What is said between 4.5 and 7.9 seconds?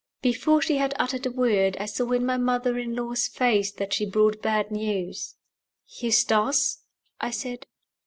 news. "Eustace?" I said.